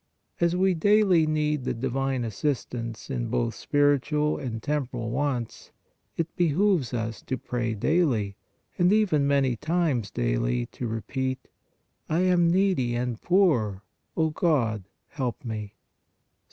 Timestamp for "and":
4.39-4.63, 8.79-8.91, 12.95-13.21